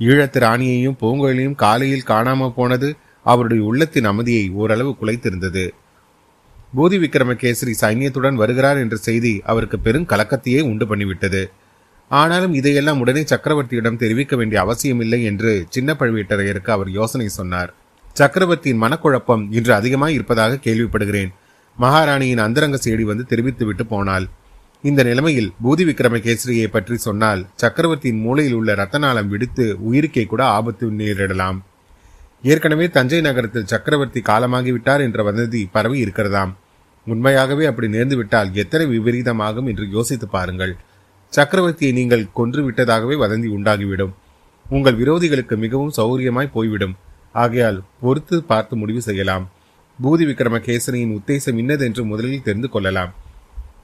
ஈழத்து 0.09 0.39
ராணியையும் 0.47 0.99
பூங்கோயிலையும் 1.01 1.59
காலையில் 1.65 2.09
காணாமல் 2.13 2.55
போனது 2.59 2.91
அவருடைய 3.27 3.63
உள்ளத்தின் 3.71 4.09
அமைதியை 4.13 4.47
ஓரளவு 4.61 4.93
குலைத்திருந்தது. 5.01 5.65
பூதி 6.77 6.97
விக்ரமகேசரி 7.03 7.73
சைன்யத்துடன் 7.81 8.35
வருகிறார் 8.35 8.77
என்ற 8.77 8.97
செய்தி 8.97 9.33
அவருக்கு 9.45 9.79
பெரும் 9.79 10.07
கலக்கத்தையே 10.13 10.61
உண்டு 10.71 10.85
பண்ணிவிட்டது. 10.91 11.43
ஆனாலும் 12.09 12.55
இதையெல்லாம் 12.55 13.01
உடனே 13.01 13.23
சக்கரவர்த்தியிடம் 13.33 14.01
தெரிவிக்க 14.03 14.37
வேண்டிய 14.37 14.59
அவசியமில்லை 14.61 15.21
என்று 15.25 15.53
சின்ன 15.75 15.97
பழுவேட்டரையருக்கு 16.01 16.71
அவர் 16.71 16.91
யோசனை 16.91 17.29
சொன்னார். 17.29 17.71
சக்கரவர்த்தியின் 18.13 18.83
மனக்குழப்பம் 18.83 19.45
இன்று 19.51 19.73
அதிகமாய் 19.75 20.15
இருப்பதாக 20.15 20.59
கேள்விப்படுகிறேன். 20.67 21.31
மகாராணியின் 21.79 22.43
அந்தரங்க 22.47 22.77
செய்தி 22.77 23.05
வந்து 23.05 23.25
தெரிவித்துவிட்டு 23.25 23.87
போனாள். 23.87 24.27
இந்த 24.83 25.01
நிலைமையில் 25.03 25.53
பூதி 25.65 25.85
விக்ரமகேசரியை 25.91 26.67
பற்றி 26.67 26.97
சொன்னால் 26.97 27.47
சக்கரவர்த்தியின் 27.63 28.21
மூலையில் 28.25 28.55
உள்ள 28.55 28.75
ரத்தநாளம் 28.75 29.29
விடுத்து 29.29 29.67
உயிருக்கே 29.89 30.25
கூட 30.27 30.45
ஆபத்து 30.57 30.87
நேரிடலாம். 31.01 31.59
ஏற்கனவே 32.43 32.87
தஞ்சை 32.89 33.21
நகரத்தில் 33.21 33.71
சக்கரவர்த்தி 33.73 34.21
காலமாகிவிட்டார் 34.21 35.05
என்ற 35.07 35.23
வதந்தி 35.31 35.63
பரவி 35.73 35.99
இருக்கிறதாம். 36.05 36.53
உண்மையாகவே 37.07 37.65
அப்படி 37.67 37.89
நேர்ந்துவிட்டால் 37.89 38.53
எத்தனை 38.63 38.85
விபரீதமாகும் 38.87 39.67
என்று 39.71 39.87
யோசித்து 39.91 40.29
பாருங்கள். 40.29 40.75
சக்கரவர்த்தியை 41.33 41.93
நீங்கள் 41.93 42.31
கொன்று 42.33 42.61
விட்டதாகவே 42.67 43.17
வதந்தி 43.23 43.49
உண்டாகிவிடும். 43.57 44.13
உங்கள் 44.71 44.99
விரோதிகளுக்கு 45.01 45.57
மிகவும் 45.57 45.93
சௌகரியமாய் 45.97 46.55
போய்விடும். 46.55 46.95
ஆகையால் 47.33 47.83
பொறுத்து 48.01 48.37
பார்த்து 48.43 48.77
முடிவு 48.77 49.01
செய்யலாம். 49.01 49.45
பூதி 50.03 50.25
விக்ரமகேசரியின் 50.31 51.15
உத்தேசம் 51.19 51.59
இன்னதென்று 51.63 52.05
முதலில் 52.05 52.43
தெரிந்து 52.43 52.69
கொள்ளலாம். 52.69 53.13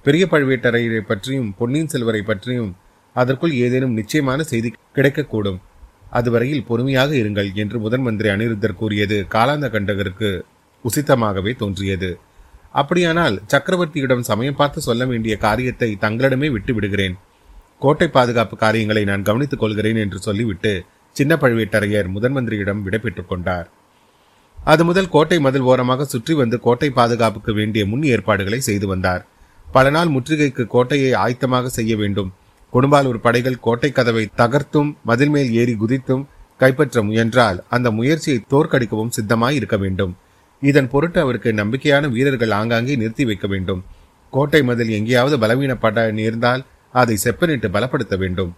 பெரிய 0.02 0.24
பழுவேட்டரையரை 0.30 1.00
பற்றியும் 1.00 1.54
பொன்னியின் 1.58 1.92
செல்வரை 1.94 2.22
பற்றியும் 2.22 2.70
அதற்குள் 3.16 3.54
ஏதேனும் 3.64 3.96
நிச்சயமான 3.98 4.42
செய்தி 4.42 4.68
கிடைக்கக்கூடும். 4.96 5.60
அதுவரையில் 6.18 6.66
பொறுமையாக 6.68 7.10
இருங்கள் 7.14 7.48
என்று 7.54 7.78
முதன் 7.78 8.00
மந்திரி 8.00 8.28
அனிருத்தர் 8.28 8.80
கூறியது 8.80 9.16
காலாந்த 9.34 9.66
கண்டகருக்கு 9.74 10.30
உசித்தமாகவே 10.84 11.52
தோன்றியது. 11.56 12.10
அப்படியானால் 12.74 13.36
சக்கரவர்த்தியிடம் 13.52 14.28
சமயம் 14.28 14.58
பார்த்து 14.60 14.80
சொல்ல 14.80 15.04
வேண்டிய 15.06 15.36
காரியத்தை 15.36 15.90
தங்களிடமே 16.00 16.48
விட்டு 16.50 16.74
விடுகிறேன். 16.74 17.16
கோட்டை 17.78 18.08
பாதுகாப்பு 18.08 18.56
காரியங்களை 18.56 19.02
நான் 19.04 19.26
கவனித்துக் 19.28 19.62
கொள்கிறேன் 19.62 19.96
என்று 19.96 20.18
சொல்லிவிட்டு 20.18 20.72
சின்ன 21.16 21.34
பழுவேட்டரையர் 21.34 22.08
முதன் 22.14 22.34
மந்திரியிடம் 22.36 22.82
விடைபெற்றுக் 22.82 23.30
கொண்டார். 23.30 23.66
அது 24.58 24.82
முதல் 24.84 25.08
கோட்டை 25.08 25.38
மதில் 25.40 25.66
ஓரமாக 25.70 26.04
சுற்றி 26.04 26.34
வந்து 26.34 26.56
கோட்டை 26.60 26.90
பாதுகாப்புக்கு 26.90 27.52
வேண்டிய 27.52 27.82
முன் 27.86 28.02
ஏற்பாடுகளை 28.02 28.60
செய்து 28.60 28.86
வந்தார். 28.86 29.22
பல 29.66 29.90
நாள் 29.90 30.12
முற்றுகைக்கு 30.14 30.64
கோட்டையை 30.66 31.12
ஆயத்தமாக 31.24 31.66
செய்ய 31.78 31.92
வேண்டும். 31.96 32.30
கொடும்பாலூர் 32.72 33.24
படைகள் 33.26 33.62
கோட்டை 33.66 33.90
கதவை 33.92 34.24
தகர்த்தும் 34.36 34.90
மதில் 35.02 35.28
மேல் 35.28 35.50
ஏறி 35.52 35.74
குதித்தும் 35.74 36.26
கைப்பற்ற 36.62 37.02
முயன்றால் 37.02 37.58
அந்த 37.68 37.90
முயற்சியை 37.90 38.40
தோற்கடிக்கவும் 38.52 39.14
சித்தமாய் 39.16 39.56
இருக்க 39.60 39.76
வேண்டும். 39.76 40.12
இதன் 40.62 40.88
பொருட்டு 40.88 41.20
அவருக்கு 41.20 41.52
நம்பிக்கையான 41.52 42.08
வீரர்கள் 42.08 42.50
ஆங்காங்கே 42.50 42.96
நிறுத்தி 42.96 43.24
வைக்க 43.24 43.46
வேண்டும். 43.46 43.84
கோட்டை 44.30 44.62
மதில் 44.62 44.88
எங்கேயாவது 44.88 45.36
பலவீனப்பட 45.38 46.12
நேர்ந்தால் 46.12 46.64
அதை 46.92 47.18
செப்பனிட்டு 47.24 47.68
பலப்படுத்த 47.68 48.16
வேண்டும். 48.16 48.56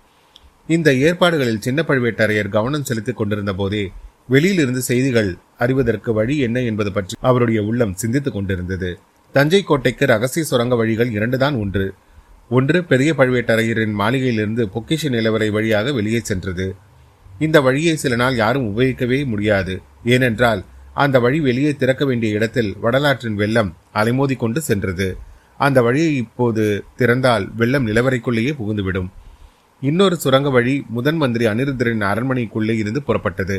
இந்த 0.67 0.95
ஏற்பாடுகளில் 0.95 1.61
சின்ன 1.61 1.85
பழுவேட்டரையர் 1.89 2.49
கவனம் 2.49 2.85
செலுத்திக் 2.85 3.17
கொண்டிருந்த 3.17 3.53
போதே 3.53 3.93
வெளியிலிருந்து 4.29 4.83
செய்திகள் 4.83 5.37
அறிவதற்கு 5.59 6.13
வழி 6.13 6.39
என்ன 6.39 6.61
என்பது 6.61 6.93
பற்றி 6.93 7.17
அவருடைய 7.21 7.63
உள்ளம் 7.63 7.95
சிந்தித்துக் 7.95 8.33
கொண்டிருந்தது. 8.33 8.99
தஞ்சை 9.33 9.63
கோட்டைக்கு 9.63 10.07
ரகசிய 10.07 10.45
சுரங்க 10.45 10.75
வழிகள் 10.75 11.11
இரண்டுதான் 11.11 11.59
ஒன்று. 11.59 11.95
ஒன்று 12.49 12.85
பெரிய 12.85 13.13
பழுவேட்டரையரின் 13.13 13.95
மாளிகையிலிருந்து 13.99 14.65
பொக்கிஷ 14.75 15.09
நிலவரை 15.09 15.51
வழியாக 15.51 15.93
வெளியே 15.93 16.21
சென்றது. 16.21 16.75
இந்த 17.39 17.61
வழியை 17.61 17.97
சில 17.97 18.17
நாள் 18.17 18.37
யாரும் 18.37 18.67
உபயோகிக்கவே 18.71 19.25
முடியாது. 19.27 19.81
ஏனென்றால் 20.05 20.65
அந்த 20.95 21.21
வழி 21.21 21.41
வெளியே 21.41 21.77
திறக்க 21.77 22.05
வேண்டிய 22.05 22.33
இடத்தில் 22.35 22.77
வடலாற்றின் 22.81 23.35
வெள்ளம் 23.35 23.71
அலைமோதி 23.95 24.37
கொண்டு 24.37 24.61
சென்றது. 24.61 25.17
அந்த 25.57 25.83
வழியை 25.83 26.17
இப்போது 26.17 26.85
திறந்தால் 26.97 27.49
வெள்ளம் 27.57 27.87
நிலவரைக்குள்ளேயே 27.87 28.53
புகுந்துவிடும். 28.59 29.11
இன்னொரு 29.81 30.17
சுரங்க 30.17 30.51
வழி 30.51 30.85
முதன் 30.89 31.17
மந்திரி 31.17 31.47
அனிருத்தரின் 31.47 32.05
அரண்மனைக்குள்ளே 32.11 32.77
இருந்து 32.79 33.03
புறப்பட்டது. 33.07 33.59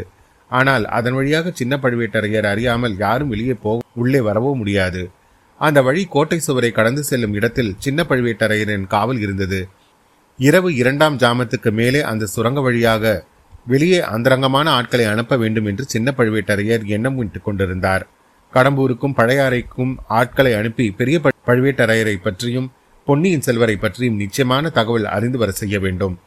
ஆனால் 0.49 0.85
அதன் 0.85 1.13
வழியாக 1.13 1.51
சின்ன 1.51 1.79
பழுவேட்டரையர் 1.81 2.45
அறியாமல் 2.45 2.97
யாரும் 2.97 3.27
வெளியே 3.27 3.53
போக 3.53 3.81
உள்ளே 3.93 4.19
வரவோ 4.19 4.55
முடியாது. 4.55 5.11
அந்த 5.57 5.81
வழி 5.81 6.05
கோட்டை 6.05 6.39
சுவரை 6.39 6.71
கடந்து 6.71 7.03
செல்லும் 7.03 7.33
இடத்தில் 7.33 7.75
சின்ன 7.77 8.05
பழுவேட்டரையரின் 8.09 8.87
காவல் 8.87 9.19
இருந்தது. 9.19 9.67
இரவு 10.37 10.75
இரண்டாம் 10.75 11.17
ஜாமத்துக்கு 11.17 11.71
மேலே 11.71 12.01
அந்த 12.01 12.25
சுரங்க 12.25 12.61
வழியாக 12.61 13.25
வெளியே 13.65 14.01
அந்தரங்கமான 14.01 14.72
ஆட்களை 14.72 15.05
அனுப்ப 15.05 15.38
வேண்டும் 15.38 15.65
என்று 15.65 15.84
சின்ன 15.84 16.13
பழுவேட்டரையர் 16.17 16.86
எண்ணம் 16.86 17.15
விட்டுக் 17.15 17.43
கொண்டிருந்தார். 17.43 18.08
கடம்பூருக்கும் 18.53 19.15
பழையாறைக்கும் 19.17 19.96
ஆட்களை 20.08 20.53
அனுப்பி 20.53 20.91
பெரிய 20.91 21.22
பழுவேட்டரையரை 21.46 22.15
பற்றியும் 22.15 22.72
பொன்னியின் 23.05 23.41
செல்வரை 23.41 23.75
பற்றியும் 23.75 24.15
நிச்சயமான 24.15 24.70
தகவல் 24.70 25.05
அறிந்து 25.05 25.38
வர 25.38 25.51
செய்ய 25.51 25.79
வேண்டும். 25.79 26.20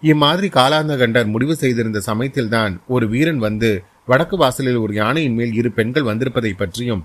இம்மாதிரி 0.00 0.48
காலாந்த 0.48 0.96
கண்டர் 0.96 1.26
முடிவு 1.26 1.56
செய்திருந்த 1.56 2.00
சமயத்தில்தான் 2.00 2.80
ஒரு 2.86 3.08
வீரன் 3.08 3.38
வந்து 3.38 3.82
வடக்கு 4.06 4.36
வாசலில் 4.36 4.76
ஒரு 4.76 4.94
யானையின் 4.94 5.34
மேல் 5.34 5.52
இரு 5.52 5.70
பெண்கள் 5.70 6.02
வந்திருப்பதை 6.02 6.52
பற்றியும் 6.56 7.04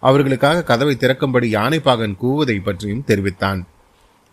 அவர்களுக்காக 0.00 0.62
கதவை 0.62 0.96
திறக்கும்படி 0.96 1.54
யானைப்பாகன் 1.54 2.16
கூவுவதை 2.22 2.60
பற்றியும் 2.62 3.04
தெரிவித்தான். 3.04 3.66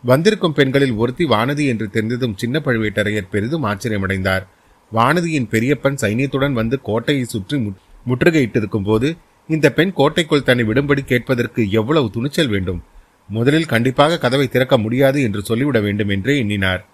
வந்திருக்கும் 0.04 0.54
பெண்களில் 0.54 0.94
ஒருத்தி 0.94 1.26
வானதி 1.26 1.68
என்று 1.68 1.90
தெரிந்ததும் 1.90 2.38
சின்ன 2.38 2.62
பழுவேட்டரையர் 2.66 3.32
பெரிதும் 3.32 3.66
ஆச்சரியமடைந்தார். 3.66 4.46
வானதியின் 4.94 5.50
பெரியப்பன் 5.52 5.98
சைனியத்துடன் 6.02 6.52
வந்து 6.52 6.82
கோட்டையை 6.82 7.24
சுற்றி 7.24 7.74
முற்றுகையிட்டிருக்கும் 8.08 8.84
போது 8.84 9.16
இந்த 9.48 9.72
பெண் 9.72 9.92
கோட்டைக்குள் 9.94 10.44
தன்னை 10.44 10.66
விடும்படி 10.66 11.00
கேட்பதற்கு 11.00 11.70
எவ்வளவு 11.70 12.10
துணிச்சல் 12.10 12.48
வேண்டும்? 12.48 12.84
முதலில் 13.30 13.66
கண்டிப்பாக 13.66 14.18
கதவை 14.18 14.48
திறக்க 14.48 14.78
முடியாது 14.78 15.22
என்று 15.22 15.42
சொல்லிவிட 15.42 15.80
வேண்டும் 15.80 16.10
என்றே 16.10 16.38
எண்ணினார். 16.38 16.86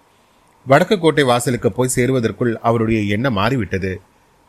வடக்கு 0.65 1.00
கோட்டை 1.00 1.23
வாசலுக்கு 1.23 1.71
போய் 1.71 1.93
சேருவதற்குள் 1.95 2.53
அவருடைய 2.53 3.01
எண்ணம் 3.01 3.33
மாறிவிட்டது. 3.33 4.01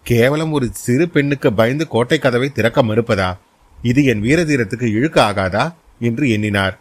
கேவலம் 0.02 0.52
ஒரு 0.52 0.68
சிறு 0.72 1.08
பெண்ணுக்கு 1.08 1.52
பயந்து 1.52 1.88
கோட்டை 1.88 2.18
கதவை 2.18 2.48
திறக்க 2.48 2.82
மறுப்பதா? 2.82 3.36
இது 3.82 4.04
என் 4.04 4.22
வீரதீரத்துக்கு 4.22 4.82
இழுக்க 4.82 5.22
ஆகாதா? 5.22 5.74
என்று 6.00 6.30
எண்ணினார். 6.30 6.78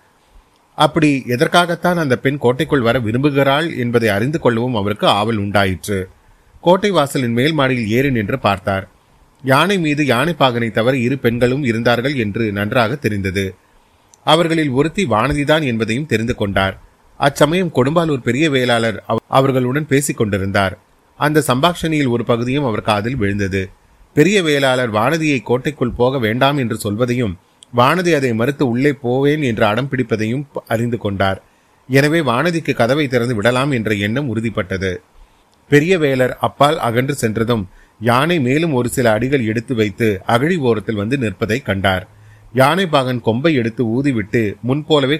அப்படி 0.76 1.24
எதற்காகத்தான் 1.28 1.98
அந்த 1.98 2.18
பெண் 2.18 2.38
கோட்டைக்குள் 2.38 2.82
வர 2.82 3.00
விரும்புகிறாள் 3.00 3.78
என்பதை 3.78 4.10
அறிந்து 4.10 4.40
கொள்ளவும் 4.40 4.76
அவருக்கு 4.76 5.08
ஆவல் 5.08 5.38
உண்டாயிற்று. 5.38 6.10
கோட்டை 6.66 6.90
வாசலின் 6.98 7.36
மேல் 7.38 7.56
மாடியில் 7.60 7.90
ஏறி 7.96 8.10
நின்று 8.18 8.38
பார்த்தார். 8.40 8.86
யானை 9.44 9.76
மீது 9.86 10.04
யானை 10.12 10.34
பாகனை 10.42 10.70
தவிர 10.72 10.94
இரு 11.06 11.16
பெண்களும் 11.24 11.64
இருந்தார்கள் 11.70 12.16
என்று 12.24 12.44
நன்றாக 12.58 12.96
தெரிந்தது. 13.06 13.46
அவர்களில் 14.26 14.72
ஒருத்தி 14.78 15.04
வானதிதான் 15.14 15.64
என்பதையும் 15.72 16.10
தெரிந்து 16.12 16.36
கொண்டார். 16.42 16.76
அச்சமயம் 17.20 17.74
கொடும்பாலூர் 17.78 18.26
பெரிய 18.28 18.46
வேளாளர் 18.56 18.98
அவர்களுடன் 19.38 19.90
பேசிக் 19.92 20.20
கொண்டிருந்தார். 20.20 20.76
அந்த 21.20 21.44
சம்பாஷணியில் 21.50 22.14
ஒரு 22.16 22.24
பகுதியும் 22.32 22.68
அவர் 22.70 22.88
காதில் 22.90 23.20
விழுந்தது. 23.22 23.64
பெரிய 24.16 24.38
வேளாளர் 24.48 24.92
வானதியை 24.98 25.40
கோட்டைக்குள் 25.50 25.98
போக 26.02 26.20
வேண்டாம் 26.26 26.58
என்று 26.64 26.78
சொல்வதையும் 26.86 27.38
வானதி 27.80 28.12
அதை 28.18 28.32
மறுத்து 28.40 28.64
உள்ளே 28.74 28.92
போவேன் 29.06 29.44
என்று 29.50 29.64
அடம் 29.72 29.90
பிடிப்பதையும் 29.92 30.44
அறிந்து 30.74 30.98
கொண்டார். 31.06 31.40
எனவே 31.90 32.20
வானதிக்கு 32.30 32.74
கதவை 32.82 33.06
திறந்து 33.14 33.36
விடலாம் 33.38 33.72
என்ற 33.78 33.94
எண்ணம் 34.08 34.30
உறுதிப்பட்டது. 34.34 34.92
பெரிய 35.74 35.94
வேலர் 36.04 36.34
அப்பால் 36.48 36.78
அகன்று 36.88 37.16
சென்றதும் 37.22 37.64
யானை 38.10 38.38
மேலும் 38.48 38.74
ஒரு 38.80 38.90
சில 38.96 39.08
அடிகள் 39.18 39.48
எடுத்து 39.52 39.74
வைத்து 39.80 40.08
அகழி 40.34 40.56
ஓரத்தில் 40.70 41.00
வந்து 41.02 41.16
நிற்பதை 41.24 41.58
கண்டார். 41.70 42.04
யானை 42.60 42.86
பாகன் 42.94 43.22
கொம்பை 43.28 43.52
எடுத்து 43.62 43.84
ஊதிவிட்டு 43.96 44.42
முன்போலவே 44.70 45.18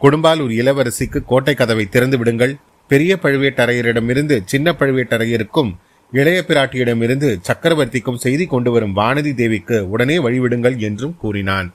குடும்பாலூர் 0.00 0.52
இளவரசிக்கு 0.60 1.20
கோட்டை 1.30 1.54
கதவை 1.54 1.84
திறந்து 1.94 2.16
விடுங்கள். 2.20 2.54
பெரிய 2.90 3.12
பழுவேட்டரையரிடமிருந்து 3.22 4.36
சின்ன 4.52 4.74
பழுவேட்டரையருக்கும் 4.80 5.70
இளைய 6.12 6.40
பிராட்டியிடமிருந்து 6.48 7.28
சக்கரவர்த்திக்கும் 7.48 8.20
செய்தி 8.24 8.44
கொண்டு 8.52 8.70
வரும் 8.74 8.96
வானதி 8.98 9.32
தேவிக்கு 9.40 9.78
உடனே 9.92 10.16
வழிவிடுங்கள் 10.26 10.76
என்றும் 10.88 11.16
கூறினான். 11.22 11.68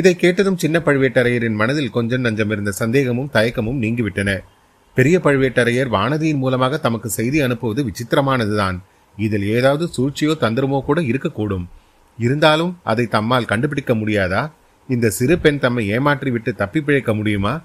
இதை 0.00 0.12
கேட்டதும் 0.22 0.60
சின்ன 0.62 0.76
பழுவேட்டரையரின் 0.86 1.58
மனதில் 1.60 1.94
கொஞ்சம் 1.96 2.24
நஞ்சம் 2.24 2.52
இருந்த 2.54 2.74
சந்தேகமும் 2.80 3.32
தயக்கமும் 3.36 3.80
நீங்கிவிட்டன. 3.84 4.30
பெரிய 4.94 5.18
பழுவேட்டரையர் 5.18 5.92
வானதியின் 5.92 6.36
மூலமாக 6.36 6.76
தமக்கு 6.76 7.08
செய்தி 7.08 7.40
அனுப்புவது 7.40 7.84
விசித்திரமானதுதான். 7.84 8.78
இதில் 9.16 9.42
ஏதாவது 9.42 9.90
சூழ்ச்சியோ 9.96 10.34
தந்திரமோ 10.40 10.80
கூட 10.80 11.00
இருக்கக்கூடும். 11.00 11.66
இருந்தாலும் 12.18 12.78
அதை 12.84 13.08
தம்மால் 13.10 13.44
கண்டுபிடிக்க 13.44 13.94
முடியாதா? 13.94 14.50
இந்த 14.88 15.10
சிறு 15.10 15.38
பெண் 15.38 15.58
தம்மை 15.58 15.90
ஏமாற்றிவிட்டு 15.90 16.54
தப்பி 16.54 16.80
பிழைக்க 16.80 17.14
முடியுமா? 17.14 17.62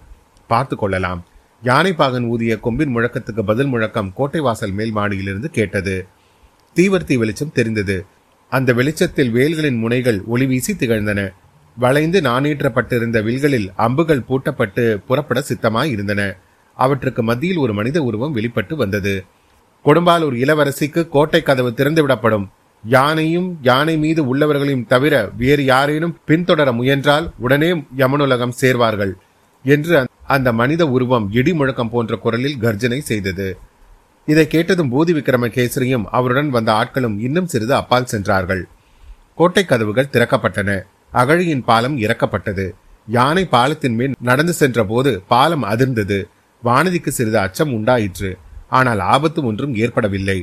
பார்த்து 0.47 0.75
கொள்ளலாம். 0.75 1.25
யானைப்பாகன் 1.63 2.27
ஊதிய 2.27 2.59
கொம்பின் 2.59 2.95
முழக்கத்துக்கு 2.95 3.41
பதில் 3.41 3.67
முழக்கம் 3.67 4.13
கோட்டை 4.13 4.41
வாசல் 4.41 4.71
மேல் 4.71 4.95
மாடியிலிருந்து 4.95 5.45
கேட்டது. 5.45 6.05
தீவர்த்தி 6.75 7.17
வெளிச்சம் 7.17 7.51
தெரிந்தது. 7.53 8.05
அந்த 8.49 8.73
வெளிச்சத்தில் 8.73 9.31
வேல்களின் 9.31 9.77
முனைகள் 9.77 10.23
ஒளி 10.25 10.45
வீசி 10.45 10.73
திகழ்ந்தன. 10.73 11.33
வளைந்து 11.77 12.21
நாணீற்றப்பட்டிருந்த 12.21 13.23
வில்களில் 13.23 13.71
அம்புகள் 13.75 14.23
பூட்டப்பட்டு 14.29 14.95
புறப்பட 15.07 15.43
சித்தமாய் 15.47 15.85
இருந்தன. 15.85 16.37
அவற்றுக்கு 16.77 17.23
மத்தியில் 17.23 17.63
ஒரு 17.63 17.73
மனித 17.73 17.97
உருவம் 18.09 18.35
வெளிப்பட்டு 18.37 18.75
வந்தது. 18.75 19.15
கொடும்பாலூர் 19.85 20.35
இளவரசிக்கு 20.43 21.01
கோட்டை 21.09 21.41
கதவு 21.41 21.69
திறந்துவிடப்படும். 21.77 22.45
யானையும் 22.83 23.47
யானை 23.61 23.97
மீது 23.97 24.21
உள்ளவர்களையும் 24.31 24.87
தவிர 24.87 25.13
வேறு 25.37 25.63
யாரேனும் 25.65 26.17
பின்தொடர 26.27 26.71
முயன்றால் 26.71 27.25
உடனே 27.37 27.69
யமனுலகம் 27.97 28.57
சேர்வார்கள் 28.61 29.13
என்று 29.65 29.97
அந்த 30.35 30.49
மனித 30.53 30.83
உருவம் 30.87 31.25
இடி 31.31 31.53
முழக்கம் 31.53 31.89
போன்ற 31.89 32.15
குரலில் 32.15 32.59
கர்ஜனை 32.59 32.99
செய்தது. 33.01 33.47
இதை 34.27 34.45
கேட்டதும் 34.47 34.91
பூதி 34.93 35.11
விக்ரமகேசரியும் 35.17 36.05
அவருடன் 36.17 36.49
வந்த 36.49 36.71
ஆட்களும் 36.71 37.17
இன்னும் 37.19 37.51
சிறிது 37.53 37.73
அப்பால் 37.75 38.11
சென்றார்கள். 38.13 38.63
கோட்டை 39.35 39.63
கதவுகள் 39.65 40.13
திறக்கப்பட்டன. 40.13 40.71
அகழியின் 41.13 41.63
பாலம் 41.63 41.97
இறக்கப்பட்டது. 41.97 42.65
யானை 43.07 43.45
பாலத்தின் 43.45 43.95
மேல் 43.95 44.15
நடந்து 44.21 44.53
சென்ற 44.53 44.83
போது 44.85 45.11
பாலம் 45.27 45.63
அதிர்ந்தது. 45.63 46.19
வானதிக்கு 46.63 47.07
சிறிது 47.07 47.39
அச்சம் 47.39 47.73
உண்டாயிற்று. 47.73 48.37
ஆனால் 48.69 48.99
ஆபத்து 48.99 49.45
ஒன்றும் 49.45 49.75
ஏற்படவில்லை. 49.75 50.39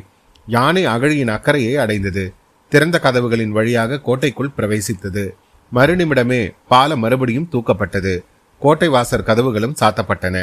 யானை 0.46 0.84
அகழியின் 0.86 1.28
அக்கறையை 1.28 1.76
அடைந்தது. 1.76 2.24
திறந்த 2.68 3.00
கதவுகளின் 3.02 3.50
வழியாக 3.50 3.98
கோட்டைக்குள் 3.98 4.54
பிரவேசித்தது. 4.56 5.24
மறுநிமிடமே 5.72 6.50
பாலம் 6.68 6.98
மறுபடியும் 6.98 7.48
தூக்கப்பட்டது. 7.52 8.14
கோட்டை 8.60 8.88
வாசர் 8.88 9.26
கதவுகளும் 9.26 9.76
சாத்தப்பட்டன. 9.80 10.36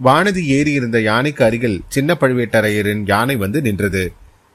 வானதி 0.00 0.42
ஏறி 0.46 0.72
இருந்த 0.72 1.00
யானைக்கு 1.00 1.44
அருகில் 1.44 1.82
சின்ன 1.88 2.16
பழுவேட்டரையரின் 2.20 3.02
யானை 3.06 3.36
வந்து 3.36 3.60
நின்றது. 3.62 4.12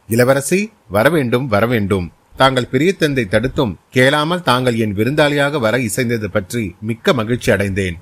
இளவரசி 0.09 0.59
வரவேண்டும் 0.89 1.47
வரவேண்டும். 1.47 2.07
தாங்கள் 2.37 2.71
பிரியத்தந்தை 2.71 3.27
தடுத்தும் 3.27 3.79
கேளாமல் 3.89 4.41
தாங்கள் 4.41 4.75
என் 4.75 4.95
விருந்தாளியாக 4.95 5.59
வர 5.59 5.79
இசைந்தது 5.79 6.29
பற்றி 6.31 6.75
மிக்க 6.79 7.13
மகிழ்ச்சி 7.13 7.51
அடைந்தேன். 7.51 7.97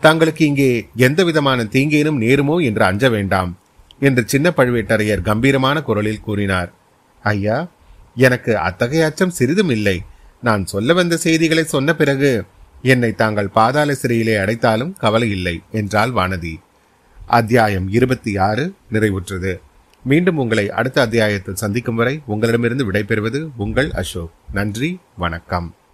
தங்களுக்கு 0.00 0.46
இங்கே 0.46 0.88
எந்த 0.96 1.24
விதமான 1.24 1.62
தீங்கேனும் 1.64 2.20
நேருமோ 2.24 2.64
என்று 2.64 2.84
அஞ்ச 2.84 3.08
வேண்டாம் 3.08 3.58
என்று 4.00 4.22
சின்ன 4.26 4.52
பழுவேட்டரையர் 4.56 5.20
கம்பீரமான 5.20 5.82
குரலில் 5.82 6.20
கூறினார். 6.20 6.72
ஐயா 7.22 7.68
எனக்கு 8.14 8.58
அத்தகைய 8.58 9.04
அச்சம் 9.04 9.30
சிறிதும் 9.30 9.70
இல்லை. 9.70 10.02
நான் 10.42 10.66
சொல்ல 10.66 10.92
வந்த 10.92 11.16
செய்திகளை 11.16 11.64
சொன்ன 11.64 11.94
பிறகு 11.94 12.44
என்னை 12.82 13.12
தாங்கள் 13.12 13.48
பாதாள 13.48 13.94
சிறையிலே 13.94 14.36
அடைத்தாலும் 14.36 14.92
கவலை 14.98 15.30
இல்லை 15.30 15.60
என்றாள் 15.70 16.10
வானதி. 16.10 16.54
அத்தியாயம் 17.26 17.88
இருபத்தி 17.90 18.36
ஆறு 18.36 18.74
நிறைவுற்றது. 18.92 19.56
மீண்டும் 20.04 20.36
உங்களை 20.36 20.70
அடுத்த 20.70 21.00
அத்தியாயத்தில் 21.00 21.54
சந்திக்கும் 21.54 21.94
வரை 21.94 22.20
உங்களிடமிருந்து 22.26 22.92
விடைபெறுவது 22.92 23.48
உங்கள் 23.56 23.90
அசோக். 23.90 24.30
நன்றி 24.52 24.98
வணக்கம். 25.16 25.74